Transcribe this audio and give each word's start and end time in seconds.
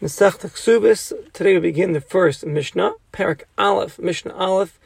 Masech 0.00 0.38
Ksubis. 0.38 1.12
Today 1.32 1.54
we 1.54 1.58
begin 1.58 1.92
the 1.92 2.00
first 2.00 2.46
Mishnah, 2.46 2.92
Parak 3.12 3.42
Aleph, 3.58 3.98
Mishnah 3.98 4.32
Aleph, 4.32 4.78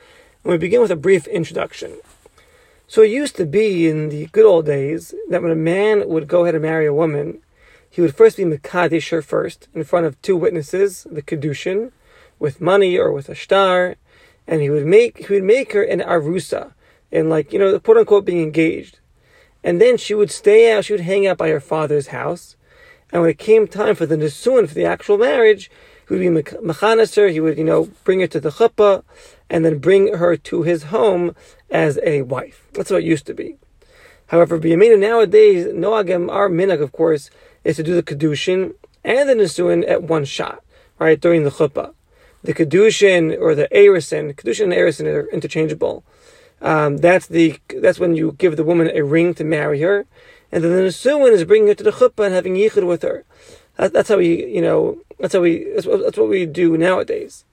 and 0.42 0.50
we 0.50 0.56
begin 0.56 0.80
with 0.80 0.90
a 0.90 0.96
brief 0.96 1.26
introduction. 1.26 1.98
So 2.88 3.02
it 3.02 3.10
used 3.10 3.36
to 3.36 3.44
be 3.44 3.86
in 3.86 4.08
the 4.08 4.28
good 4.28 4.46
old 4.46 4.64
days 4.64 5.14
that 5.28 5.42
when 5.42 5.52
a 5.52 5.54
man 5.54 6.08
would 6.08 6.28
go 6.28 6.44
ahead 6.44 6.54
and 6.54 6.62
marry 6.62 6.86
a 6.86 6.94
woman, 6.94 7.42
he 7.90 8.00
would 8.00 8.16
first 8.16 8.38
be 8.38 8.44
Mekadesh 8.44 9.10
her 9.10 9.20
first 9.20 9.68
in 9.74 9.84
front 9.84 10.06
of 10.06 10.20
two 10.22 10.34
witnesses, 10.34 11.06
the 11.10 11.20
Kedushin, 11.20 11.92
with 12.38 12.62
money 12.62 12.96
or 12.96 13.12
with 13.12 13.28
a 13.28 13.34
shtar, 13.34 13.96
and 14.46 14.62
he 14.62 14.70
would 14.70 14.86
make 14.86 15.26
he 15.26 15.34
would 15.34 15.44
make 15.44 15.74
her 15.74 15.82
an 15.82 16.00
Arusa, 16.00 16.72
and 17.12 17.28
like, 17.28 17.52
you 17.52 17.58
know, 17.58 17.70
the 17.70 17.80
quote 17.80 17.98
unquote 17.98 18.24
being 18.24 18.42
engaged. 18.42 18.98
And 19.62 19.78
then 19.78 19.98
she 19.98 20.14
would 20.14 20.30
stay 20.30 20.72
out, 20.72 20.86
she 20.86 20.94
would 20.94 21.00
hang 21.00 21.26
out 21.26 21.36
by 21.36 21.50
her 21.50 21.60
father's 21.60 22.06
house 22.06 22.56
and 23.12 23.20
when 23.20 23.30
it 23.30 23.38
came 23.38 23.68
time 23.68 23.94
for 23.94 24.06
the 24.06 24.16
nisuin, 24.16 24.66
for 24.66 24.74
the 24.74 24.86
actual 24.86 25.18
marriage, 25.18 25.70
he 26.08 26.14
would 26.14 26.20
be 26.20 26.28
mechaneser, 26.28 27.30
he 27.30 27.40
would, 27.40 27.58
you 27.58 27.64
know, 27.64 27.90
bring 28.04 28.20
her 28.20 28.26
to 28.26 28.40
the 28.40 28.50
chuppah, 28.50 29.04
and 29.50 29.64
then 29.64 29.78
bring 29.78 30.14
her 30.14 30.36
to 30.36 30.62
his 30.62 30.84
home 30.84 31.36
as 31.70 31.98
a 32.02 32.22
wife. 32.22 32.66
That's 32.72 32.90
what 32.90 33.02
it 33.02 33.06
used 33.06 33.26
to 33.26 33.34
be. 33.34 33.56
However, 34.28 34.58
B'yameinu 34.58 34.98
nowadays, 34.98 35.66
Noagim, 35.66 36.30
our 36.30 36.48
minhag, 36.48 36.80
of 36.80 36.92
course, 36.92 37.30
is 37.64 37.76
to 37.76 37.82
do 37.82 37.94
the 37.94 38.02
kedushin 38.02 38.74
and 39.04 39.28
the 39.28 39.34
nisuin 39.34 39.88
at 39.88 40.02
one 40.02 40.24
shot, 40.24 40.64
right, 40.98 41.20
during 41.20 41.44
the 41.44 41.50
chuppah. 41.50 41.92
The 42.42 42.54
kedushin 42.54 43.38
or 43.38 43.54
the 43.54 43.68
erisin, 43.68 44.34
kedushin 44.34 44.64
and 44.64 44.72
erisin 44.72 45.06
are 45.06 45.28
interchangeable. 45.30 46.02
Um, 46.62 46.98
that's 46.98 47.26
the 47.26 47.58
that's 47.80 47.98
when 47.98 48.14
you 48.16 48.32
give 48.38 48.56
the 48.56 48.64
woman 48.64 48.90
a 48.94 49.02
ring 49.02 49.34
to 49.34 49.44
marry 49.44 49.80
her, 49.80 50.06
and 50.52 50.62
then 50.62 50.70
the 50.70 50.82
Nisuin 50.82 51.32
is 51.32 51.44
bringing 51.44 51.68
her 51.68 51.74
to 51.74 51.82
the 51.82 51.90
chuppah 51.90 52.26
and 52.26 52.34
having 52.34 52.54
yichud 52.54 52.86
with 52.86 53.02
her. 53.02 53.24
That, 53.78 53.94
that's 53.94 54.10
how 54.10 54.18
we, 54.18 54.44
you 54.46 54.60
know, 54.60 54.98
that's 55.18 55.32
how 55.32 55.40
we, 55.40 55.64
that's, 55.74 55.86
what 55.86 56.28
we 56.28 56.44
do 56.44 56.76
nowadays. 56.76 57.44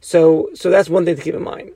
So, 0.00 0.48
so 0.54 0.70
that's 0.70 0.88
one 0.88 1.04
thing 1.04 1.16
to 1.16 1.22
keep 1.22 1.34
in 1.34 1.44
mind. 1.44 1.72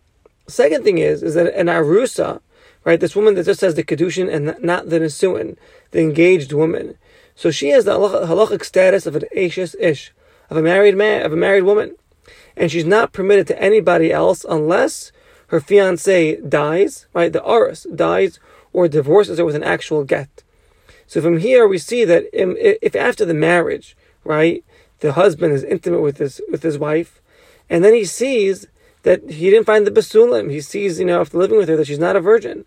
Second 0.49 0.83
thing 0.83 0.97
is, 0.97 1.23
is 1.23 1.35
that 1.35 1.55
an 1.55 1.67
arusa, 1.67 2.41
right, 2.85 2.99
this 2.99 3.15
woman 3.15 3.35
that 3.35 3.45
just 3.45 3.61
has 3.61 3.75
the 3.75 3.85
kedushin 3.85 4.33
and 4.33 4.57
not 4.65 4.89
the 4.89 4.99
Nisuin, 4.99 5.57
the 5.91 6.01
engaged 6.01 6.53
woman. 6.55 6.97
So 7.35 7.51
she 7.51 7.69
has 7.69 7.85
the 7.85 7.99
halachic 7.99 8.65
status 8.65 9.07
of 9.07 9.15
an 9.17 9.25
ashes 9.37 9.77
ish, 9.79 10.13
of 10.49 10.57
a 10.57 10.63
married 10.63 10.97
man, 10.97 11.25
of 11.25 11.33
a 11.33 11.37
married 11.37 11.65
woman. 11.65 11.97
And 12.57 12.71
she's 12.71 12.85
not 12.85 13.13
permitted 13.13 13.47
to 13.49 13.63
anybody 13.63 14.11
else 14.11 14.45
unless 14.49 15.13
her 15.49 15.61
fiance 15.61 16.37
dies, 16.37 17.07
right, 17.13 17.33
the 17.33 17.45
aris 17.45 17.87
dies, 17.95 18.41
or 18.73 18.89
divorces 18.89 19.39
her 19.39 19.45
with 19.45 19.55
an 19.55 19.63
actual 19.63 20.05
get. 20.05 20.43
So 21.13 21.21
from 21.21 21.41
here 21.41 21.69
we 21.69 21.77
see 21.77 22.07
that 22.07 22.25
if 22.33 22.97
after 22.97 23.27
the 23.27 23.35
marriage, 23.35 23.95
right, 24.25 24.65
the 25.01 25.13
husband 25.13 25.53
is 25.53 25.63
intimate 25.63 26.01
with 26.01 26.17
his 26.17 26.41
with 26.51 26.63
his 26.63 26.79
wife, 26.79 27.21
and 27.69 27.85
then 27.85 27.93
he 27.93 28.07
sees 28.07 28.67
that 29.03 29.29
he 29.29 29.51
didn't 29.51 29.67
find 29.67 29.87
the 29.87 29.91
basulim, 29.91 30.51
he 30.51 30.63
sees, 30.63 30.99
you 30.99 31.05
know, 31.05 31.21
after 31.21 31.37
living 31.37 31.59
with 31.59 31.69
her 31.69 31.77
that 31.77 31.87
she's 31.87 31.99
not 31.99 32.17
a 32.17 32.21
virgin. 32.23 32.65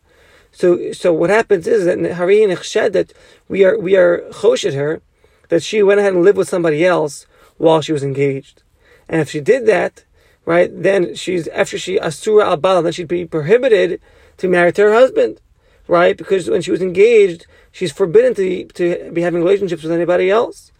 So 0.51 0.91
so 0.91 1.11
what 1.11 1.31
happens 1.31 1.65
is 1.65 1.85
that 1.85 1.97
Hari 2.17 2.43
and 2.43 2.51
that 2.51 3.13
we 3.49 3.65
are 3.65 3.79
we 3.79 3.95
are 3.95 4.19
choshed 4.29 4.75
her 4.75 5.01
that 5.49 5.63
she 5.63 5.81
went 5.81 5.99
ahead 5.99 6.13
and 6.13 6.23
lived 6.23 6.37
with 6.37 6.47
somebody 6.47 6.85
else 6.85 7.25
while 7.57 7.81
she 7.81 7.93
was 7.93 8.03
engaged. 8.03 8.61
And 9.09 9.21
if 9.21 9.31
she 9.31 9.41
did 9.41 9.65
that, 9.65 10.03
right, 10.45 10.69
then 10.71 11.15
she's 11.15 11.47
after 11.47 11.79
she 11.79 11.99
asura 11.99 12.45
al 12.45 12.83
then 12.83 12.93
she'd 12.93 13.07
be 13.07 13.25
prohibited 13.25 13.99
to 14.37 14.47
marry 14.47 14.71
to 14.73 14.83
her 14.83 14.93
husband 14.93 15.41
right? 15.87 16.17
Because 16.17 16.49
when 16.49 16.61
she 16.61 16.71
was 16.71 16.81
engaged, 16.81 17.45
she's 17.75 17.91
forbidden 17.91 18.33
to, 18.33 18.63
to 18.67 19.11
be 19.11 19.21
having 19.21 19.43
relationships 19.43 19.83
with 19.83 19.91
anybody 19.91 20.31
else. 20.31 20.71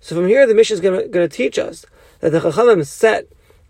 So 0.00 0.16
from 0.16 0.28
here, 0.28 0.46
the 0.46 0.54
Mishnah 0.54 0.74
is 0.74 0.80
going 0.80 1.12
to 1.12 1.28
teach 1.28 1.58
us 1.58 1.84
that 2.20 2.30
the 2.30 2.40
Chachamim 2.40 2.86
set 2.86 3.26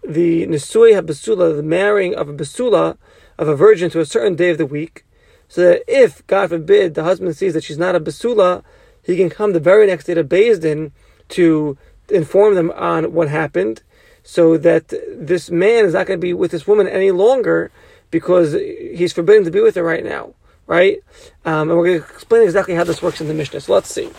the 0.06 0.46
Nisui 0.46 0.92
HaBasula, 0.96 1.56
the 1.56 1.62
marrying 1.64 2.14
of 2.14 2.28
a 2.28 2.32
Basula, 2.32 2.96
of 3.36 3.48
a 3.48 3.56
virgin 3.56 3.90
to 3.90 4.00
a 4.00 4.06
certain 4.06 4.36
day 4.36 4.50
of 4.50 4.58
the 4.58 4.66
week, 4.66 5.04
so 5.48 5.62
that 5.62 5.82
if, 5.88 6.24
God 6.28 6.50
forbid, 6.50 6.94
the 6.94 7.02
husband 7.02 7.36
sees 7.36 7.52
that 7.54 7.64
she's 7.64 7.78
not 7.78 7.96
a 7.96 8.00
Basula, 8.00 8.62
he 9.02 9.16
can 9.16 9.28
come 9.28 9.54
the 9.54 9.60
very 9.60 9.88
next 9.88 10.04
day 10.04 10.14
to 10.14 10.22
Din 10.22 10.92
to 11.30 11.76
inform 12.10 12.54
them 12.54 12.70
on 12.76 13.12
what 13.12 13.28
happened, 13.28 13.82
so 14.22 14.56
that 14.56 14.94
this 15.16 15.50
man 15.50 15.84
is 15.84 15.94
not 15.94 16.06
going 16.06 16.20
to 16.20 16.24
be 16.24 16.32
with 16.32 16.52
this 16.52 16.68
woman 16.68 16.86
any 16.86 17.10
longer 17.10 17.72
because 18.12 18.52
he's 18.52 19.12
forbidden 19.12 19.44
to 19.44 19.50
be 19.50 19.60
with 19.60 19.74
her 19.74 19.82
right 19.82 20.04
now 20.04 20.34
right? 20.68 20.98
Um, 21.44 21.70
and 21.70 21.78
we're 21.78 21.86
going 21.86 22.02
to 22.02 22.14
explain 22.14 22.42
exactly 22.42 22.74
how 22.74 22.84
this 22.84 23.02
works 23.02 23.20
in 23.20 23.26
the 23.26 23.34
Mishnah. 23.34 23.62
So 23.62 23.72
let's 23.74 23.92
see. 23.92 24.10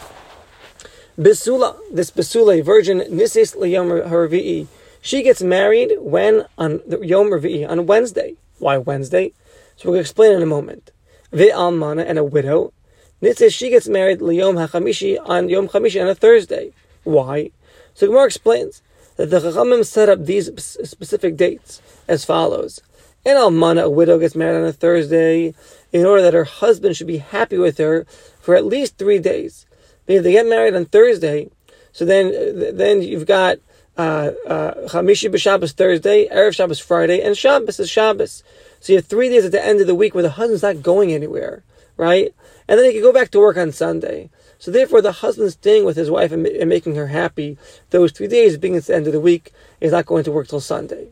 Bisula, 1.17 1.77
this 1.91 2.11
Bisula, 2.11 2.61
virgin 2.63 2.99
Nisis 2.99 3.55
Liyom 3.55 4.09
Harvi'i, 4.09 4.67
she 5.01 5.23
gets 5.23 5.41
married 5.41 5.93
when 5.99 6.45
on 6.57 6.81
the 6.85 6.99
Yom 6.99 7.27
Revi'i, 7.27 7.69
on 7.69 7.85
Wednesday. 7.85 8.35
Why 8.57 8.77
Wednesday? 8.77 9.31
So 9.77 9.87
we're 9.87 9.95
going 9.95 10.03
to 10.03 10.09
explain 10.09 10.33
in 10.33 10.41
a 10.41 10.45
moment. 10.45 10.91
Ve'almana, 11.31 12.03
and 12.05 12.17
a 12.17 12.23
widow. 12.23 12.73
Nisis, 13.21 13.53
she 13.53 13.69
gets 13.69 13.87
married 13.87 14.19
Liyom 14.19 14.67
HaChamishi 14.67 15.17
on 15.23 15.49
Yom 15.49 15.67
Chamishi 15.69 16.01
on 16.01 16.09
a 16.09 16.15
Thursday. 16.15 16.73
Why? 17.03 17.51
So 17.93 18.07
Gemara 18.07 18.25
explains 18.25 18.81
that 19.17 19.29
the 19.29 19.39
Chachamim 19.39 19.85
set 19.85 20.09
up 20.09 20.25
these 20.25 20.49
specific 20.57 21.35
dates 21.35 21.81
as 22.07 22.25
follows. 22.25 22.81
In 23.25 23.35
Almana, 23.35 23.83
a 23.83 23.89
widow 23.89 24.17
gets 24.17 24.35
married 24.35 24.61
on 24.61 24.65
a 24.65 24.71
Thursday 24.71 25.53
in 25.91 26.05
order 26.05 26.21
that 26.21 26.33
her 26.33 26.43
husband 26.43 26.95
should 26.95 27.07
be 27.07 27.17
happy 27.17 27.57
with 27.57 27.77
her 27.77 28.05
for 28.39 28.55
at 28.55 28.65
least 28.65 28.97
three 28.97 29.19
days. 29.19 29.65
If 30.07 30.23
they 30.23 30.31
get 30.31 30.47
married 30.47 30.75
on 30.75 30.85
Thursday, 30.85 31.49
so 31.91 32.05
then 32.05 32.77
then 32.77 33.01
you've 33.01 33.25
got 33.25 33.57
uh, 33.97 34.31
uh, 34.47 34.73
Chamishi 34.87 35.27
uh, 35.27 35.33
b'Shabbos 35.33 35.73
Thursday, 35.73 36.27
Erev 36.29 36.55
Shabbos 36.55 36.79
Friday, 36.79 37.21
and 37.21 37.37
Shabbos 37.37 37.79
is 37.79 37.89
Shabbos. 37.89 38.43
So 38.79 38.93
you 38.93 38.97
have 38.97 39.07
three 39.07 39.29
days 39.29 39.45
at 39.45 39.51
the 39.51 39.63
end 39.63 39.81
of 39.81 39.87
the 39.87 39.95
week 39.95 40.13
where 40.13 40.23
the 40.23 40.31
husband's 40.31 40.63
not 40.63 40.81
going 40.81 41.11
anywhere, 41.11 41.63
right? 41.97 42.33
And 42.67 42.79
then 42.79 42.85
he 42.85 42.93
can 42.93 43.01
go 43.01 43.11
back 43.11 43.29
to 43.31 43.39
work 43.39 43.57
on 43.57 43.71
Sunday. 43.71 44.29
So 44.57 44.71
therefore, 44.71 45.01
the 45.01 45.11
husband 45.11 45.51
staying 45.51 45.85
with 45.85 45.97
his 45.97 46.09
wife 46.09 46.31
and, 46.31 46.45
and 46.45 46.69
making 46.69 46.95
her 46.95 47.07
happy 47.07 47.57
those 47.89 48.11
three 48.11 48.27
days, 48.27 48.57
being 48.57 48.75
at 48.75 48.85
the 48.85 48.95
end 48.95 49.07
of 49.07 49.13
the 49.13 49.19
week, 49.19 49.51
is 49.79 49.91
not 49.91 50.05
going 50.05 50.23
to 50.25 50.31
work 50.31 50.47
till 50.47 50.59
Sunday. 50.59 51.09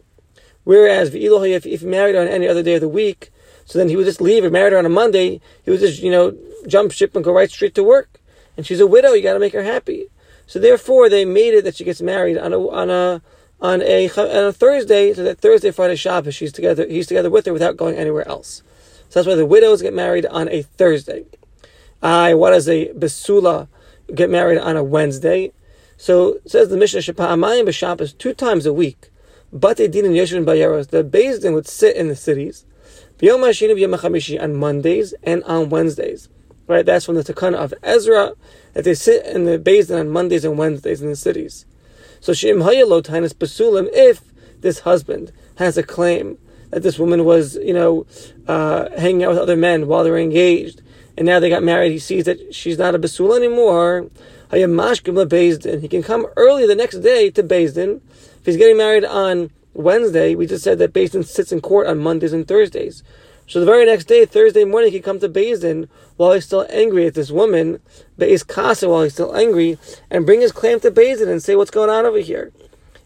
Whereas, 0.63 1.13
if, 1.13 1.65
if 1.65 1.83
married 1.83 2.15
on 2.15 2.27
any 2.27 2.47
other 2.47 2.63
day 2.63 2.75
of 2.75 2.81
the 2.81 2.89
week, 2.89 3.31
so 3.67 3.77
then 3.77 3.89
he 3.89 3.97
would 3.97 4.05
just 4.05 4.21
leave 4.21 4.43
her, 4.43 4.49
married 4.49 4.71
her 4.71 4.79
on 4.79 4.85
a 4.85 4.89
Monday. 4.89 5.41
He 5.65 5.71
would 5.71 5.81
just, 5.81 6.01
you 6.01 6.09
know, 6.09 6.35
jump 6.67 6.93
ship 6.93 7.15
and 7.15 7.23
go 7.23 7.33
right 7.33 7.51
straight 7.51 7.75
to 7.75 7.83
work. 7.83 8.21
And 8.55 8.65
she's 8.65 8.79
a 8.79 8.87
widow. 8.87 9.11
You 9.11 9.21
got 9.21 9.33
to 9.33 9.39
make 9.39 9.51
her 9.51 9.63
happy. 9.63 10.07
So 10.47 10.57
therefore, 10.57 11.09
they 11.09 11.25
made 11.25 11.53
it 11.53 11.65
that 11.65 11.75
she 11.75 11.83
gets 11.83 12.01
married 12.01 12.37
on 12.37 12.53
a 12.53 12.67
on 12.69 12.89
a 12.89 13.21
on 13.59 13.81
a 13.81 14.07
on 14.07 14.45
a 14.45 14.53
Thursday, 14.53 15.13
so 15.13 15.21
that 15.23 15.39
Thursday, 15.39 15.71
Friday, 15.71 15.97
Shabbos, 15.97 16.33
she's 16.33 16.53
together. 16.53 16.87
He's 16.87 17.07
together 17.07 17.29
with 17.29 17.45
her 17.45 17.51
without 17.51 17.75
going 17.75 17.95
anywhere 17.95 18.25
else. 18.25 18.63
So 19.09 19.19
that's 19.19 19.27
why 19.27 19.35
the 19.35 19.45
widows 19.45 19.81
get 19.81 19.93
married 19.93 20.25
on 20.25 20.47
a 20.47 20.61
Thursday. 20.61 21.25
I 22.01 22.33
what 22.35 22.51
does 22.51 22.69
a 22.69 22.87
besula 22.93 23.67
get 24.15 24.29
married 24.29 24.59
on 24.59 24.77
a 24.77 24.83
Wednesday? 24.83 25.51
So 25.97 26.39
says 26.45 26.69
the 26.69 26.77
Mishnah 26.77 27.01
Shapa'amayim 27.01 27.67
b'Shabbos 27.67 28.17
two 28.17 28.33
times 28.33 28.65
a 28.65 28.71
week. 28.71 29.09
But 29.51 29.75
they 29.75 29.89
did 29.89 30.05
in 30.05 30.13
Yeshua 30.13 30.37
and 30.37 30.47
Bayeros. 30.47 30.87
The 30.87 31.03
Beis 31.03 31.53
would 31.53 31.67
sit 31.67 31.97
in 31.97 32.07
the 32.07 32.15
cities 32.15 32.63
on 33.21 34.55
Mondays 34.55 35.13
and 35.23 35.43
on 35.43 35.69
Wednesdays. 35.69 36.29
Right, 36.67 36.85
that's 36.85 37.05
from 37.05 37.15
the 37.15 37.23
Takana 37.23 37.55
of 37.55 37.73
Ezra 37.81 38.33
that 38.73 38.83
they 38.83 38.93
sit 38.93 39.25
in 39.25 39.45
the 39.45 39.57
basin 39.57 39.97
on 39.97 40.09
Mondays 40.09 40.43
and 40.43 40.57
Wednesdays 40.57 41.01
in 41.01 41.07
the 41.09 41.15
cities. 41.15 41.65
So 42.19 42.33
Shem 42.33 42.57
Hayalo 42.57 43.01
Tainus 43.01 43.33
Basulim, 43.33 43.87
if 43.93 44.21
this 44.61 44.79
husband 44.79 45.31
has 45.55 45.77
a 45.77 45.83
claim 45.83 46.37
that 46.71 46.83
this 46.83 46.99
woman 46.99 47.23
was, 47.23 47.55
you 47.55 47.73
know, 47.73 48.05
uh, 48.47 48.89
hanging 48.97 49.23
out 49.23 49.29
with 49.29 49.39
other 49.39 49.55
men 49.55 49.87
while 49.87 50.03
they 50.03 50.11
were 50.11 50.17
engaged, 50.17 50.81
and 51.17 51.25
now 51.25 51.39
they 51.39 51.49
got 51.49 51.63
married, 51.63 51.91
he 51.91 51.99
sees 51.99 52.25
that 52.25 52.53
she's 52.53 52.77
not 52.77 52.93
a 52.93 52.99
Basul 52.99 53.35
anymore. 53.35 54.09
He 54.51 54.59
can 55.87 56.03
come 56.03 56.27
early 56.35 56.67
the 56.67 56.75
next 56.75 56.99
day 56.99 57.31
to 57.31 57.41
Din. 57.43 58.01
If 58.39 58.45
he's 58.45 58.57
getting 58.57 58.77
married 58.77 59.05
on 59.05 59.49
Wednesday, 59.77 60.33
we 60.33 60.47
just 60.47 60.63
said 60.63 60.79
that 60.79 60.91
Beis 60.91 61.11
Din 61.11 61.23
sits 61.23 61.51
in 61.51 61.61
court 61.61 61.85
on 61.85 61.99
Mondays 61.99 62.33
and 62.33 62.47
Thursdays. 62.47 63.03
So 63.45 63.59
the 63.59 63.65
very 63.65 63.85
next 63.85 64.05
day, 64.05 64.25
Thursday 64.25 64.65
morning, 64.65 64.91
he 64.91 64.99
come 64.99 65.19
to 65.19 65.29
Beis 65.29 65.61
Din 65.61 65.87
while 66.17 66.33
he's 66.33 66.45
still 66.45 66.65
angry 66.71 67.05
at 67.05 67.13
this 67.13 67.29
woman, 67.29 67.79
Beis 68.17 68.45
Kasa, 68.45 68.89
while 68.89 69.03
he's 69.03 69.13
still 69.13 69.35
angry, 69.35 69.77
and 70.09 70.25
bring 70.25 70.41
his 70.41 70.51
claim 70.51 70.79
to 70.79 70.89
Beis 70.89 71.19
Din 71.19 71.29
and 71.29 71.43
say 71.43 71.55
what's 71.55 71.69
going 71.69 71.91
on 71.91 72.05
over 72.07 72.17
here. 72.17 72.51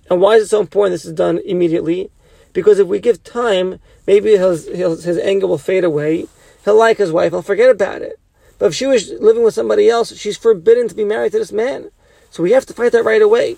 And 0.10 0.22
why 0.22 0.36
is 0.36 0.46
it 0.46 0.48
so 0.48 0.62
important 0.62 0.94
this 0.94 1.06
is 1.06 1.14
done 1.14 1.42
immediately? 1.46 2.10
Because 2.54 2.80
if 2.80 2.88
we 2.88 3.00
give 3.00 3.24
time, 3.24 3.80
maybe 4.08 4.38
his, 4.38 4.66
his 4.68 5.18
anger 5.18 5.48
will 5.48 5.58
fade 5.58 5.84
away. 5.84 6.28
He'll 6.64 6.78
like 6.78 6.98
his 6.98 7.12
wife, 7.12 7.34
he'll 7.34 7.42
forget 7.42 7.70
about 7.70 8.02
it. 8.02 8.18
But 8.60 8.68
if 8.68 8.76
she 8.76 8.88
was 8.88 9.12
living 9.20 9.44
with 9.44 9.54
somebody 9.54 9.90
else, 9.90 10.16
she's 10.16 10.38
forbidden 10.38 10.88
to 10.88 10.96
be 10.96 11.04
married 11.04 11.34
to 11.34 11.40
this 11.40 11.52
man. 11.52 11.92
So 12.30 12.44
we 12.44 12.52
have 12.52 12.66
to 12.68 12.74
fight 12.74 12.94
that 12.94 13.04
right 13.04 13.22
away. 13.22 13.58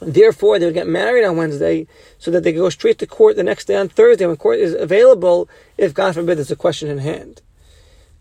Therefore, 0.00 0.58
they 0.58 0.64
would 0.64 0.74
get 0.74 0.86
married 0.86 1.24
on 1.24 1.36
Wednesday 1.36 1.86
so 2.18 2.30
that 2.30 2.42
they 2.42 2.52
could 2.52 2.60
go 2.60 2.70
straight 2.70 2.98
to 2.98 3.06
court 3.06 3.36
the 3.36 3.42
next 3.42 3.66
day 3.66 3.76
on 3.76 3.88
Thursday 3.88 4.26
when 4.26 4.36
court 4.36 4.58
is 4.58 4.74
available, 4.74 5.48
if 5.76 5.92
God 5.92 6.14
forbid 6.14 6.38
there's 6.38 6.50
a 6.50 6.56
question 6.56 6.88
in 6.88 6.98
hand. 6.98 7.42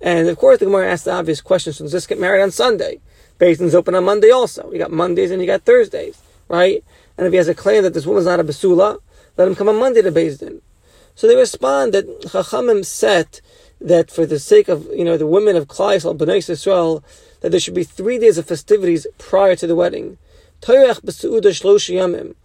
And 0.01 0.27
of 0.27 0.37
course, 0.37 0.59
the 0.59 0.65
Gemara 0.65 0.91
asks 0.91 1.05
the 1.05 1.13
obvious 1.13 1.41
question: 1.41 1.73
So 1.73 1.85
does 1.85 1.91
this 1.91 2.07
get 2.07 2.19
married 2.19 2.41
on 2.41 2.51
Sunday? 2.51 2.99
Beis 3.39 3.57
Din's 3.57 3.75
open 3.75 3.95
on 3.95 4.03
Monday 4.03 4.31
also. 4.31 4.69
You 4.71 4.77
got 4.77 4.91
Mondays 4.91 5.31
and 5.31 5.41
you 5.41 5.47
got 5.47 5.63
Thursdays. 5.63 6.21
right? 6.49 6.83
And 7.17 7.25
if 7.25 7.31
he 7.31 7.37
has 7.37 7.47
a 7.47 7.55
claim 7.55 7.83
that 7.83 7.93
this 7.93 8.05
woman's 8.05 8.25
not 8.25 8.39
a 8.39 8.43
Basula, 8.43 8.99
let 9.37 9.47
him 9.47 9.55
come 9.55 9.69
on 9.69 9.79
Monday 9.79 10.01
to 10.01 10.11
Beis 10.11 10.39
Din. 10.39 10.61
So 11.15 11.27
they 11.27 11.35
respond 11.35 11.93
that 11.93 12.21
Chachamim 12.21 12.85
set 12.85 13.41
that 13.81 14.11
for 14.11 14.25
the 14.25 14.39
sake 14.39 14.67
of 14.67 14.87
you 14.87 15.05
know 15.05 15.17
the 15.17 15.27
women 15.27 15.55
of 15.55 15.67
Klal 15.67 15.95
Yisrael, 15.95 16.17
Bnei 16.17 16.37
Yisrael, 16.37 17.03
that 17.41 17.51
there 17.51 17.59
should 17.59 17.73
be 17.73 17.83
three 17.83 18.17
days 18.17 18.37
of 18.37 18.45
festivities 18.45 19.07
prior 19.17 19.55
to 19.55 19.67
the 19.67 19.75
wedding. 19.75 20.17
Toyrech 20.61 21.01
b'su'uda 21.01 21.51
shlosh 21.51 21.94
yamim. 21.94 22.35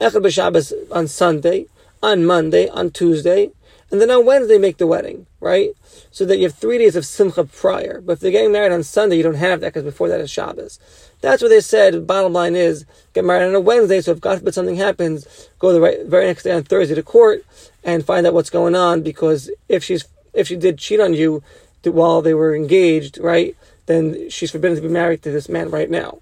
Echad 0.00 0.22
b'Shabbos 0.22 0.72
on 0.90 1.06
Sunday, 1.06 1.66
on 2.02 2.24
Monday, 2.24 2.68
on 2.68 2.90
Tuesday, 2.90 3.50
and 3.90 4.00
then 4.00 4.10
on 4.10 4.24
Wednesday 4.26 4.58
make 4.58 4.78
the 4.78 4.86
wedding, 4.86 5.26
right? 5.40 5.70
So 6.10 6.24
that 6.24 6.38
you 6.38 6.44
have 6.44 6.54
three 6.54 6.78
days 6.78 6.96
of 6.96 7.04
simcha 7.04 7.44
prior. 7.44 8.00
But 8.00 8.14
if 8.14 8.20
they're 8.20 8.30
getting 8.30 8.52
married 8.52 8.72
on 8.72 8.82
Sunday, 8.82 9.16
you 9.16 9.22
don't 9.22 9.34
have 9.34 9.60
that 9.60 9.68
because 9.68 9.84
before 9.84 10.08
that 10.08 10.20
is 10.20 10.30
Shabbos. 10.30 10.78
That's 11.20 11.42
what 11.42 11.48
they 11.48 11.60
said. 11.60 12.06
Bottom 12.06 12.32
line 12.32 12.56
is, 12.56 12.86
get 13.12 13.24
married 13.24 13.48
on 13.48 13.54
a 13.54 13.60
Wednesday, 13.60 14.00
so 14.00 14.12
if 14.12 14.20
God 14.20 14.38
forbid 14.38 14.54
something 14.54 14.76
happens, 14.76 15.48
go 15.58 15.72
the 15.72 15.80
right, 15.80 16.04
very 16.06 16.26
next 16.26 16.44
day 16.44 16.52
on 16.52 16.64
Thursday 16.64 16.94
to 16.94 17.02
court 17.02 17.44
and 17.84 18.04
find 18.04 18.26
out 18.26 18.34
what's 18.34 18.50
going 18.50 18.74
on 18.74 19.02
because 19.02 19.50
if 19.68 19.84
she's 19.84 20.04
if 20.32 20.48
she 20.48 20.56
did 20.56 20.78
cheat 20.78 21.00
on 21.00 21.14
you 21.14 21.42
while 21.84 22.22
they 22.22 22.34
were 22.34 22.54
engaged, 22.54 23.18
right, 23.18 23.56
then 23.86 24.30
she's 24.30 24.50
forbidden 24.50 24.76
to 24.76 24.82
be 24.82 24.88
married 24.88 25.22
to 25.22 25.30
this 25.30 25.48
man 25.48 25.70
right 25.70 25.90
now. 25.90 26.18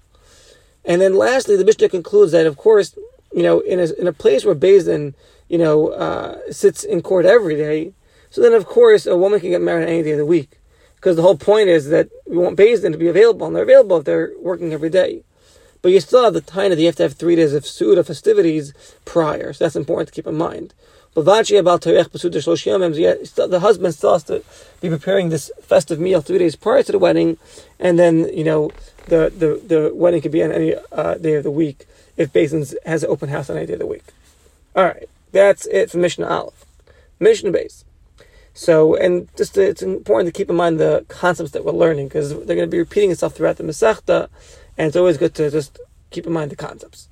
And 0.85 1.01
then 1.01 1.15
lastly, 1.15 1.55
the 1.55 1.65
Mishnah 1.65 1.89
concludes 1.89 2.31
that, 2.31 2.45
of 2.45 2.57
course, 2.57 2.97
you 3.33 3.43
know, 3.43 3.59
in 3.59 3.79
a, 3.79 3.93
in 3.99 4.07
a 4.07 4.13
place 4.13 4.45
where 4.45 4.55
Din, 4.55 5.13
you 5.47 5.57
know, 5.57 5.89
uh, 5.89 6.39
sits 6.51 6.83
in 6.83 7.01
court 7.01 7.25
every 7.25 7.55
day, 7.55 7.93
so 8.31 8.41
then, 8.41 8.53
of 8.53 8.65
course, 8.65 9.05
a 9.05 9.17
woman 9.17 9.39
can 9.39 9.49
get 9.49 9.61
married 9.61 9.87
any 9.87 10.03
day 10.03 10.11
of 10.11 10.17
the 10.17 10.25
week. 10.25 10.59
Because 10.95 11.15
the 11.15 11.21
whole 11.21 11.37
point 11.37 11.69
is 11.69 11.89
that 11.89 12.09
we 12.27 12.37
want 12.37 12.57
Din 12.57 12.91
to 12.91 12.97
be 12.97 13.07
available, 13.07 13.47
and 13.47 13.55
they're 13.55 13.63
available 13.63 13.97
if 13.97 14.05
they're 14.05 14.33
working 14.39 14.73
every 14.73 14.89
day. 14.89 15.23
But 15.81 15.91
you 15.91 15.99
still 16.01 16.23
have 16.23 16.33
the 16.33 16.41
time 16.41 16.71
that 16.71 16.79
you 16.79 16.87
have 16.87 16.97
to 16.97 17.03
have 17.03 17.13
three 17.13 17.35
days 17.35 17.53
of 17.53 17.65
Suda 17.65 18.03
festivities 18.03 18.73
prior, 19.05 19.53
so 19.53 19.63
that's 19.63 19.77
important 19.77 20.09
to 20.09 20.13
keep 20.13 20.27
in 20.27 20.35
mind. 20.35 20.73
The 21.23 21.31
husband 23.61 23.93
still 23.93 24.13
has 24.13 24.23
to 24.23 24.43
be 24.81 24.89
preparing 24.89 25.29
this 25.29 25.51
festive 25.61 25.99
meal 25.99 26.21
three 26.21 26.37
days 26.37 26.55
prior 26.55 26.83
to 26.83 26.91
the 26.91 26.99
wedding, 26.99 27.37
and 27.79 27.97
then, 27.97 28.29
you 28.35 28.43
know, 28.43 28.71
the, 29.07 29.31
the, 29.35 29.61
the 29.65 29.91
wedding 29.93 30.21
could 30.21 30.31
be 30.31 30.43
on 30.43 30.51
any 30.51 30.75
uh, 30.91 31.15
day 31.15 31.35
of 31.35 31.43
the 31.43 31.51
week 31.51 31.85
if 32.17 32.33
Din 32.33 32.65
has 32.85 33.03
an 33.03 33.09
open 33.09 33.29
house 33.29 33.49
on 33.49 33.57
any 33.57 33.65
day 33.65 33.73
of 33.73 33.79
the 33.79 33.85
week. 33.85 34.03
All 34.75 34.83
right, 34.83 35.09
that's 35.31 35.65
it 35.67 35.91
for 35.91 35.97
Mishnah 35.97 36.27
Aleph. 36.27 36.65
Mishnah 37.19 37.51
Beis. 37.51 37.83
So, 38.53 38.95
and 38.95 39.29
just 39.37 39.55
to, 39.55 39.61
it's 39.61 39.81
important 39.81 40.27
to 40.27 40.37
keep 40.37 40.49
in 40.49 40.55
mind 40.55 40.79
the 40.79 41.05
concepts 41.07 41.51
that 41.51 41.63
we're 41.63 41.71
learning 41.71 42.07
because 42.07 42.29
they're 42.29 42.55
going 42.55 42.59
to 42.59 42.67
be 42.67 42.77
repeating 42.77 43.11
itself 43.11 43.35
throughout 43.35 43.57
the 43.57 43.63
Masechta, 43.63 44.27
and 44.77 44.87
it's 44.87 44.95
always 44.95 45.17
good 45.17 45.33
to 45.35 45.49
just 45.49 45.79
keep 46.11 46.27
in 46.27 46.33
mind 46.33 46.51
the 46.51 46.55
concepts. 46.55 47.07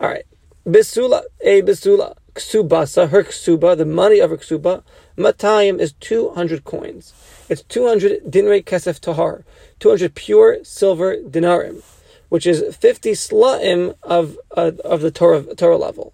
All 0.00 0.08
right, 0.08 0.24
Bisula, 0.64 1.22
a 1.40 1.62
Bisula, 1.62 2.16
Ksubasa, 2.38 3.10
her 3.10 3.24
Ksuba, 3.24 3.76
the 3.76 3.84
money 3.84 4.20
of 4.20 4.30
her 4.30 4.36
Ksuba, 4.36 4.82
Matayim 5.16 5.80
is 5.80 5.92
200 5.94 6.64
coins. 6.64 7.12
It's 7.48 7.62
200 7.62 8.24
dinrei 8.24 8.64
kesef 8.64 9.00
tahar, 9.00 9.44
200 9.80 10.14
pure 10.14 10.64
silver 10.64 11.16
dinarim, 11.16 11.82
which 12.28 12.46
is 12.46 12.76
50 12.76 13.14
slaim 13.14 13.94
of, 14.02 14.38
uh, 14.56 14.72
of 14.84 15.00
the 15.00 15.10
Torah, 15.10 15.54
Torah 15.56 15.76
level. 15.76 16.12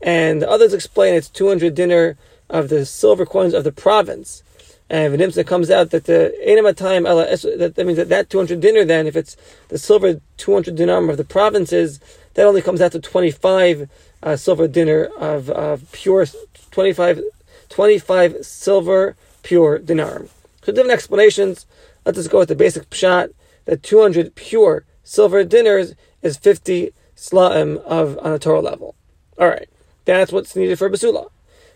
And 0.00 0.42
others 0.42 0.72
explain 0.72 1.14
it's 1.14 1.28
200 1.28 1.74
dinar 1.74 2.16
of 2.48 2.68
the 2.68 2.84
silver 2.86 3.26
coins 3.26 3.54
of 3.54 3.64
the 3.64 3.72
province. 3.72 4.42
And 4.90 5.14
V'nimsa 5.14 5.46
comes 5.46 5.70
out 5.70 5.90
that 5.90 6.04
the 6.04 6.34
that, 6.44 7.74
that 7.76 7.86
means 7.86 7.96
that 7.96 8.08
that 8.08 8.30
200 8.30 8.60
dinar 8.60 8.84
then, 8.84 9.06
if 9.06 9.16
it's 9.16 9.36
the 9.68 9.78
silver 9.78 10.20
200 10.38 10.74
dinar 10.74 11.08
of 11.08 11.16
the 11.16 11.24
provinces, 11.24 12.00
that 12.34 12.46
only 12.46 12.62
comes 12.62 12.80
out 12.80 12.92
to 12.92 13.00
25 13.00 13.88
uh, 14.22 14.36
silver 14.36 14.68
dinar 14.68 15.04
of, 15.18 15.50
of 15.50 15.90
pure, 15.92 16.26
25, 16.70 17.22
25 17.68 18.44
silver 18.44 19.16
pure 19.42 19.78
dinar. 19.78 20.26
So 20.62 20.72
different 20.72 20.92
explanations. 20.92 21.66
Let's 22.04 22.18
just 22.18 22.30
go 22.30 22.38
with 22.38 22.48
the 22.48 22.54
basic 22.54 22.88
pshat 22.90 23.32
that 23.64 23.82
200 23.82 24.34
pure 24.34 24.84
silver 25.04 25.44
dinars 25.44 25.94
is 26.22 26.36
50 26.36 26.92
slaim 27.14 27.78
of 27.78 28.18
on 28.18 28.32
a 28.32 28.38
Torah 28.38 28.60
level. 28.60 28.94
All 29.38 29.48
right, 29.48 29.68
that's 30.04 30.32
what's 30.32 30.56
needed 30.56 30.78
for 30.78 30.90
basula. 30.90 31.28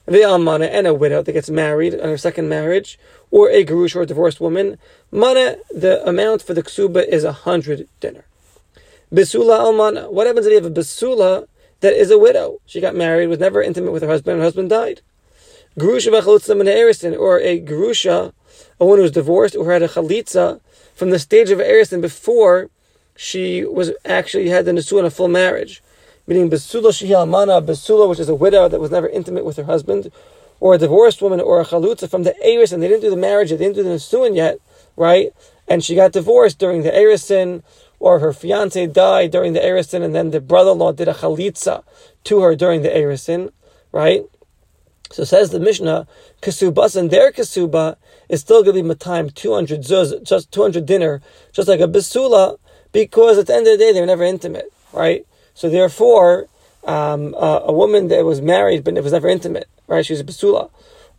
The 0.07 0.19
almana 0.19 0.69
and 0.71 0.87
a 0.87 0.95
widow 0.95 1.23
that 1.23 1.33
gets 1.33 1.51
married 1.51 1.95
on 1.95 2.09
her 2.09 2.19
second 2.19 2.49
marriage, 2.49 2.99
or 3.33 3.51
a 3.51 3.65
garush 3.65 3.97
or 3.97 4.03
a 4.03 4.07
divorced 4.07 4.41
woman, 4.41 4.79
mana 5.11 5.57
the 5.71 6.07
amount 6.09 6.43
for 6.43 6.55
the 6.55 6.63
ksuba 6.63 7.07
is 7.09 7.25
a 7.25 7.33
hundred 7.33 7.89
dinar. 7.99 8.25
Basula 9.13 9.59
almana. 9.59 10.13
What 10.13 10.27
happens 10.27 10.47
if 10.47 10.51
you 10.51 10.57
have 10.57 10.67
a 10.67 10.71
basula 10.71 11.49
that 11.81 11.93
is 11.93 12.11
a 12.11 12.19
widow? 12.19 12.61
She 12.67 12.81
got 12.81 12.95
married, 12.95 13.29
was 13.29 13.39
never 13.39 13.63
intimate 13.63 13.93
with 13.93 14.03
her 14.03 14.09
husband, 14.09 14.35
and 14.35 14.41
her 14.41 14.47
husband 14.47 14.71
died. 14.71 15.01
Garusha 15.79 16.11
v'chalutza 16.11 17.19
or 17.19 17.41
a 17.41 17.61
garusha, 17.61 18.33
a 18.81 18.85
woman 18.85 19.01
who's 19.01 19.11
divorced 19.11 19.57
or 19.57 19.71
had 19.73 19.83
a 19.83 19.89
chalitza 19.89 20.61
from 20.95 21.11
the 21.11 21.19
stage 21.19 21.51
of 21.51 21.59
erison 21.59 22.01
before 22.01 22.71
she 23.15 23.65
was 23.65 23.93
actually 24.05 24.49
had 24.49 24.65
the 24.65 24.73
nesuah 24.73 25.01
in 25.01 25.05
a 25.05 25.11
full 25.11 25.29
marriage 25.29 25.83
meaning 26.27 26.51
Besula 26.51 26.91
Shihal 26.91 27.65
Besula, 27.65 28.09
which 28.09 28.19
is 28.19 28.29
a 28.29 28.35
widow 28.35 28.69
that 28.69 28.81
was 28.81 28.91
never 28.91 29.09
intimate 29.09 29.45
with 29.45 29.57
her 29.57 29.65
husband, 29.65 30.11
or 30.59 30.75
a 30.75 30.79
divorced 30.79 31.23
woman, 31.23 31.41
or 31.41 31.61
a 31.61 31.65
Chalutza 31.65 32.11
from 32.11 32.25
the 32.25 32.35
Eris, 32.43 32.73
and 32.73 32.83
they 32.83 32.89
didn't 32.89 33.03
do 33.03 33.11
the 33.11 33.17
marriage, 33.17 33.51
they 33.51 33.57
didn't 33.57 33.77
do 33.77 33.83
the 33.83 33.91
Nesuin 33.91 34.35
yet, 34.35 34.59
right? 34.97 35.33
And 35.69 35.85
she 35.85 35.95
got 35.95 36.13
divorced 36.13 36.59
during 36.59 36.83
the 36.83 36.91
Erison, 36.91 37.63
or 37.99 38.19
her 38.19 38.33
fiance 38.33 38.87
died 38.87 39.31
during 39.31 39.53
the 39.53 39.61
Erison, 39.61 40.03
and 40.03 40.15
then 40.15 40.31
the 40.31 40.41
brother 40.41 40.73
in 40.73 40.79
law 40.79 40.93
did 40.93 41.09
a 41.09 41.15
Chalitza 41.15 41.83
to 42.25 42.41
her 42.41 42.55
during 42.55 42.83
the 42.83 42.89
Erison, 42.89 43.53
right? 43.93 44.25
So 45.11 45.25
says 45.25 45.51
the 45.51 45.61
Mishnah, 45.61 46.07
Kasubas 46.43 46.97
and 46.97 47.11
their 47.11 47.33
Kasuba 47.33 47.97
is 48.29 48.41
still 48.41 48.63
going 48.63 48.77
to 48.77 48.83
be 48.83 48.89
Matayim 48.89 49.33
200 49.33 49.83
zuz, 49.83 50.23
just 50.25 50.51
200 50.51 50.85
dinar, 50.85 51.23
just 51.53 51.69
like 51.69 51.81
a 51.81 51.89
Besula, 51.89 52.59
because 52.93 53.39
at 53.39 53.47
the 53.47 53.55
end 53.55 53.67
of 53.67 53.73
the 53.73 53.79
day, 53.79 53.93
they 53.93 54.01
were 54.01 54.07
never 54.07 54.25
intimate, 54.25 54.73
right? 54.93 55.27
So 55.55 55.71
therefore, 55.71 56.49
um, 56.85 57.35
uh, 57.37 57.61
a 57.65 57.73
woman 57.73 58.09
that 58.09 58.25
was 58.25 58.41
married 58.41 58.85
but 58.85 58.97
it 58.97 59.03
was 59.03 59.13
never 59.13 59.29
intimate, 59.29 59.69
right? 59.87 60.07
She's 60.07 60.21
a 60.21 60.25
basula, 60.25 60.71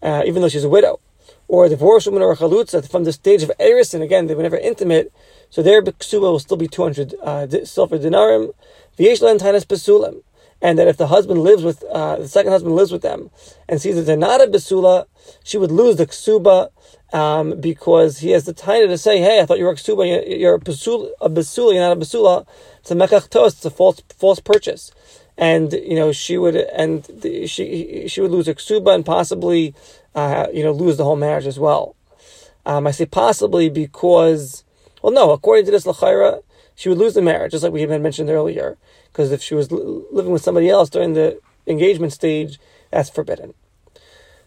uh, 0.01 0.23
even 0.25 0.41
though 0.41 0.49
she's 0.49 0.63
a 0.63 0.69
widow, 0.69 0.99
or 1.47 1.65
a 1.65 1.69
divorced 1.69 2.07
woman 2.07 2.21
or 2.21 2.31
a 2.33 2.35
chalutza 2.35 2.89
from 2.89 3.03
the 3.03 3.13
stage 3.13 3.43
of 3.43 3.51
erison. 3.59 4.01
Again, 4.01 4.27
they 4.27 4.35
were 4.35 4.43
never 4.43 4.57
intimate, 4.57 5.11
so 5.49 5.61
their 5.61 5.81
basula 5.81 6.31
will 6.31 6.39
still 6.39 6.57
be 6.57 6.67
two 6.67 6.83
hundred 6.83 7.15
uh, 7.21 7.47
silver 7.65 7.97
dinarim. 7.97 8.53
V'yesh 8.97 9.19
tanas 9.19 9.65
basulim, 9.65 10.23
and 10.61 10.77
that 10.77 10.87
if 10.87 10.97
the 10.97 11.07
husband 11.07 11.41
lives 11.41 11.63
with 11.63 11.83
uh, 11.91 12.17
the 12.17 12.27
second 12.27 12.51
husband 12.51 12.75
lives 12.75 12.91
with 12.91 13.01
them 13.01 13.29
and 13.69 13.81
sees 13.81 13.95
that 13.95 14.03
they're 14.03 14.17
not 14.17 14.41
a 14.41 14.47
basula, 14.47 15.05
she 15.43 15.57
would 15.57 15.71
lose 15.71 15.95
the 15.97 16.07
ksuba 16.07 16.69
um, 17.13 17.59
because 17.61 18.19
he 18.19 18.31
has 18.31 18.45
the 18.45 18.53
time 18.53 18.87
to 18.87 18.97
say, 18.97 19.19
"Hey, 19.19 19.39
I 19.39 19.45
thought 19.45 19.59
you 19.59 19.65
were 19.65 19.71
a 19.71 19.75
ksuba. 19.75 20.39
You're 20.39 20.55
a 20.55 20.59
basula, 20.59 21.11
a. 21.21 21.29
You're 21.73 21.83
not 21.87 21.97
a 21.97 21.99
basula." 21.99 22.45
It's 22.79 22.91
a 22.91 22.95
mekach. 22.95 23.47
It's 23.47 23.65
a 23.65 23.69
false 23.69 24.01
false 24.17 24.39
purchase, 24.39 24.91
and 25.37 25.73
you 25.73 25.95
know 25.95 26.11
she 26.11 26.37
would 26.37 26.55
and 26.55 27.03
the, 27.03 27.47
she 27.47 28.07
she 28.07 28.21
would 28.21 28.31
lose 28.31 28.47
her 28.47 28.53
ksuba 28.53 28.95
and 28.95 29.05
possibly 29.05 29.75
uh, 30.15 30.47
you 30.53 30.63
know 30.63 30.71
lose 30.71 30.97
the 30.97 31.03
whole 31.03 31.15
marriage 31.15 31.45
as 31.45 31.59
well. 31.59 31.95
Um, 32.65 32.87
I 32.87 32.91
say 32.91 33.05
possibly 33.05 33.69
because 33.69 34.63
well, 35.01 35.13
no, 35.13 35.31
according 35.31 35.65
to 35.65 35.71
this 35.71 35.85
lachaira, 35.85 36.41
she 36.75 36.89
would 36.89 36.97
lose 36.97 37.13
the 37.13 37.21
marriage, 37.21 37.51
just 37.51 37.63
like 37.63 37.73
we 37.73 37.81
had 37.81 38.01
mentioned 38.01 38.29
earlier. 38.29 38.77
Because 39.11 39.31
if 39.31 39.41
she 39.41 39.55
was 39.55 39.71
living 39.71 40.31
with 40.31 40.43
somebody 40.43 40.69
else 40.69 40.89
during 40.89 41.13
the 41.13 41.39
engagement 41.65 42.13
stage, 42.13 42.59
that's 42.91 43.09
forbidden. 43.09 43.53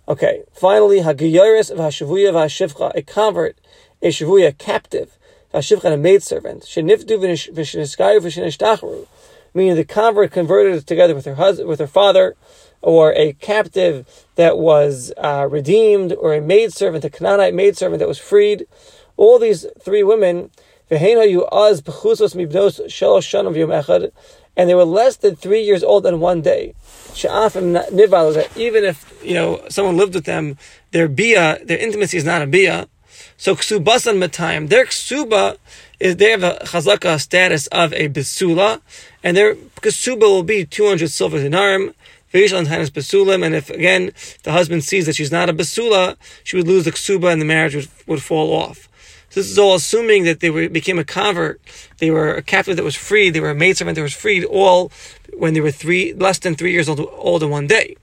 Okay, 0.09 0.43
finally, 0.53 1.01
hagiyaris 1.01 1.75
v'hashavuya 1.75 2.33
v'hashivcha, 2.33 2.93
a 2.95 3.03
convert, 3.03 3.59
a 4.03 4.09
shavuya 4.09 4.57
captive, 4.59 5.19
Vashivcha, 5.53 5.93
a 5.93 5.97
maidservant. 5.97 6.63
Shenifdu 6.63 7.19
v'sheniskayu 7.19 8.21
v'shenishtachru. 8.21 9.07
Meaning 9.53 9.77
the 9.77 9.85
convert 9.85 10.31
converted 10.33 10.87
together 10.87 11.15
with 11.15 11.25
her 11.25 11.35
husband, 11.35 11.69
with 11.69 11.81
her 11.81 11.87
father, 11.87 12.37
or 12.83 13.13
a 13.15 13.33
captive 13.35 14.07
that 14.37 14.59
was 14.59 15.13
uh, 15.19 15.47
redeemed, 15.51 16.13
or 16.13 16.35
a 16.35 16.41
maidservant, 16.41 17.05
a 17.05 17.11
Canaanite 17.11 17.55
maidservant 17.55 17.99
that 17.99 18.09
was 18.09 18.19
freed. 18.19 18.67
All 19.17 19.39
these 19.39 19.67
three 19.81 20.03
women, 20.03 20.51
and 20.91 21.01
they 24.69 24.75
were 24.75 24.85
less 24.85 25.17
than 25.17 25.37
three 25.37 25.63
years 25.63 25.85
old 25.85 26.05
on 26.07 26.21
one 26.21 26.41
day. 26.41 26.75
Even 27.15 28.85
if 28.85 29.23
you 29.23 29.35
know 29.35 29.63
someone 29.69 29.97
lived 29.97 30.15
with 30.15 30.25
them, 30.25 30.59
their 30.91 31.09
bia, 31.09 31.59
their 31.65 31.79
intimacy 31.79 32.17
is 32.17 32.25
not 32.25 32.43
a 32.43 32.47
bia. 32.47 32.89
So 33.37 33.55
ksubasan 33.55 34.19
matayim, 34.19 34.69
their 34.69 34.87
ksuba 34.87 35.59
is 36.01 36.17
they 36.17 36.31
have 36.31 36.43
a 36.43 36.59
chazaka 36.65 37.21
status 37.21 37.67
of 37.69 37.93
a 37.93 38.09
besula, 38.09 38.81
and 39.23 39.37
their 39.37 39.55
ksuba 39.55 40.23
will 40.23 40.43
be 40.43 40.65
two 40.65 40.89
hundred 40.89 41.11
silver 41.11 41.39
dinarim. 41.39 41.95
And 42.33 43.55
if 43.57 43.71
again 43.71 44.13
the 44.45 44.53
husband 44.53 44.85
sees 44.85 45.07
that 45.07 45.17
she's 45.17 45.33
not 45.33 45.51
a 45.51 45.53
basula, 45.53 46.17
she 46.45 46.57
would 46.57 46.69
lose 46.69 46.85
the 46.85 46.93
ksuba 46.93 47.33
and 47.33 47.41
the 47.41 47.45
marriage 47.45 47.75
would, 47.75 47.89
would 48.07 48.23
fall 48.23 48.53
off. 48.53 48.89
So 49.31 49.41
this 49.41 49.51
is 49.51 49.59
all 49.59 49.75
assuming 49.75 50.25
that 50.25 50.39
they 50.39 50.49
were, 50.49 50.69
became 50.69 50.99
a 50.99 51.05
convert, 51.05 51.61
they 51.99 52.11
were 52.11 52.35
a 52.35 52.43
captive 52.43 52.77
that 52.77 52.85
was 52.85 52.95
freed, 52.95 53.31
they 53.31 53.41
were 53.41 53.51
a 53.51 53.55
maidservant 53.55 53.97
that 53.97 54.03
was 54.03 54.15
freed, 54.15 54.45
all 54.45 54.93
when 55.37 55.55
they 55.55 55.61
were 55.61 55.73
three 55.73 56.15
less 56.15 56.39
than 56.39 56.55
three 56.55 56.71
years 56.71 56.89
old, 56.89 57.01
old 57.01 57.43
in 57.43 57.51
one 57.51 57.67
day. 57.67 57.97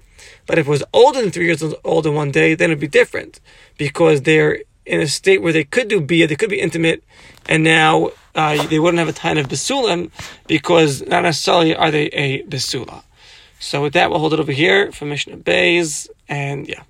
But 0.45 0.57
if 0.57 0.67
it 0.67 0.69
was 0.69 0.83
older 0.93 1.21
than 1.21 1.31
three 1.31 1.45
years 1.45 1.63
old 1.83 2.05
in 2.05 2.13
one 2.13 2.31
day, 2.31 2.53
then 2.53 2.69
it'd 2.69 2.81
be 2.81 2.87
different 2.87 3.39
because 3.77 4.23
they're 4.23 4.59
in 4.85 5.01
a 5.01 5.07
state 5.07 5.41
where 5.41 5.53
they 5.53 5.65
could 5.65 5.87
do 5.89 5.99
bia, 5.99 6.27
they 6.27 6.35
could 6.35 6.49
be 6.49 6.61
intimate, 6.61 7.03
and 7.47 7.63
now 7.63 8.11
uh, 8.35 8.65
they 8.67 8.79
wouldn't 8.79 8.99
have 8.99 9.07
a 9.07 9.13
time 9.13 9.37
of 9.37 9.47
besulim 9.47 10.11
because 10.47 11.01
not 11.07 11.23
necessarily 11.23 11.75
are 11.75 11.91
they 11.91 12.05
a 12.07 12.43
besula. 12.43 13.03
So 13.59 13.81
with 13.81 13.93
that, 13.93 14.09
we'll 14.09 14.19
hold 14.19 14.33
it 14.33 14.39
over 14.39 14.51
here 14.51 14.91
for 14.91 15.05
Mishnah 15.05 15.37
Beis, 15.37 16.07
and 16.29 16.67
yeah. 16.67 16.83